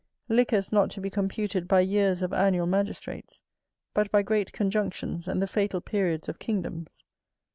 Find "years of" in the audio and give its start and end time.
1.81-2.33